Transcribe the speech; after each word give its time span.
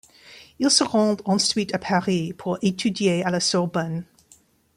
Il 0.57 0.71
se 0.71 0.83
rend 0.83 1.15
ensuite 1.25 1.75
à 1.75 1.77
Paris 1.77 2.33
pour 2.33 2.57
étudier 2.63 3.23
à 3.23 3.29
la 3.29 3.39
Sorbonne. 3.39 4.03